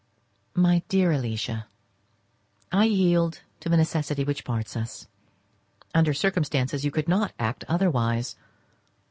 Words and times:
My 0.55 0.81
dear 0.87 1.11
Alicia,—I 1.11 2.85
yield 2.85 3.41
to 3.59 3.69
the 3.69 3.77
necessity 3.77 4.23
which 4.23 4.43
parts 4.43 4.75
us. 4.75 5.07
Under 5.93 6.11
such 6.11 6.21
circumstances 6.21 6.83
you 6.83 6.89
could 6.89 7.07
not 7.07 7.33
act 7.37 7.65
otherwise. 7.67 8.35